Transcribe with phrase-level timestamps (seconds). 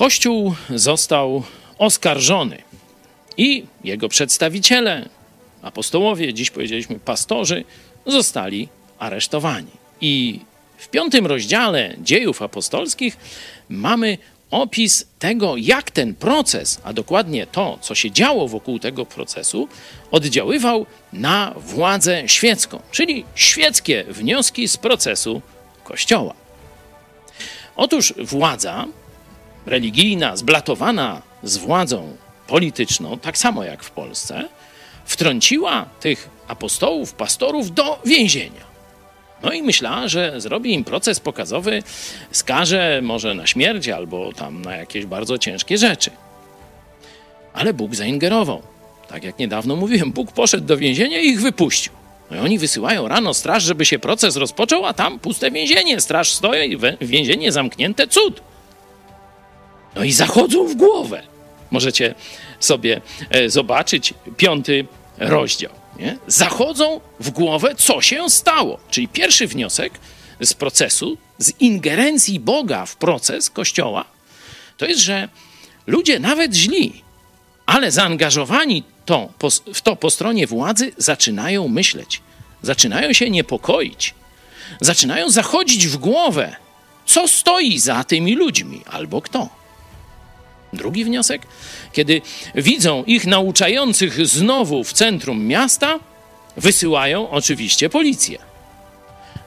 [0.00, 1.42] Kościół został
[1.78, 2.62] oskarżony
[3.36, 5.08] i jego przedstawiciele,
[5.62, 7.64] apostołowie, dziś powiedzieliśmy pastorzy,
[8.06, 8.68] zostali
[8.98, 9.70] aresztowani.
[10.00, 10.40] I
[10.78, 13.16] w piątym rozdziale dziejów apostolskich
[13.68, 14.18] mamy
[14.50, 19.68] opis tego, jak ten proces, a dokładnie to, co się działo wokół tego procesu,
[20.10, 25.42] oddziaływał na władzę świecką, czyli świeckie wnioski z procesu
[25.84, 26.34] Kościoła.
[27.76, 28.86] Otóż władza
[29.70, 32.16] religijna, zblatowana z władzą
[32.46, 34.48] polityczną, tak samo jak w Polsce,
[35.04, 38.70] wtrąciła tych apostołów, pastorów do więzienia.
[39.42, 41.82] No i myślała, że zrobi im proces pokazowy,
[42.32, 46.10] skaże może na śmierć albo tam na jakieś bardzo ciężkie rzeczy.
[47.52, 48.62] Ale Bóg zaingerował.
[49.08, 51.92] Tak jak niedawno mówiłem, Bóg poszedł do więzienia i ich wypuścił.
[52.30, 56.00] No i oni wysyłają rano straż, żeby się proces rozpoczął, a tam puste więzienie.
[56.00, 58.40] Straż stoi, więzienie zamknięte, cud.
[59.94, 61.22] No i zachodzą w głowę.
[61.70, 62.14] Możecie
[62.60, 64.86] sobie e, zobaczyć piąty
[65.18, 65.72] rozdział.
[65.98, 66.18] Nie?
[66.26, 68.78] Zachodzą w głowę, co się stało.
[68.90, 69.92] Czyli pierwszy wniosek
[70.40, 74.04] z procesu, z ingerencji Boga w proces Kościoła,
[74.76, 75.28] to jest, że
[75.86, 77.02] ludzie nawet źli,
[77.66, 79.28] ale zaangażowani to,
[79.74, 82.22] w to po stronie władzy, zaczynają myśleć,
[82.62, 84.14] zaczynają się niepokoić,
[84.80, 86.56] zaczynają zachodzić w głowę,
[87.06, 89.59] co stoi za tymi ludźmi albo kto.
[90.72, 91.42] Drugi wniosek,
[91.92, 92.22] kiedy
[92.54, 95.98] widzą ich nauczających znowu w centrum miasta,
[96.56, 98.38] wysyłają oczywiście policję.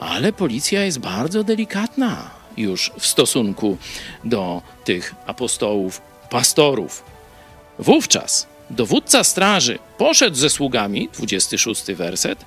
[0.00, 3.76] Ale policja jest bardzo delikatna już w stosunku
[4.24, 7.04] do tych apostołów, pastorów.
[7.78, 12.44] Wówczas dowódca straży poszedł ze sługami, 26 werset,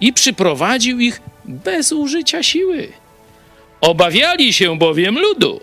[0.00, 2.92] i przyprowadził ich bez użycia siły.
[3.80, 5.60] Obawiali się bowiem ludu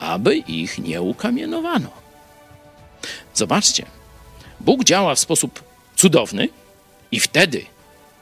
[0.00, 1.90] aby ich nie ukamienowano.
[3.34, 3.86] Zobaczcie,
[4.60, 5.64] Bóg działa w sposób
[5.96, 6.48] cudowny
[7.12, 7.66] i wtedy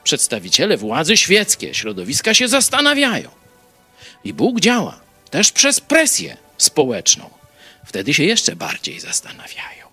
[0.04, 3.30] przedstawiciele władzy świeckie, środowiska się zastanawiają.
[4.24, 7.30] I Bóg działa też przez presję społeczną.
[7.86, 9.87] Wtedy się jeszcze bardziej zastanawiają.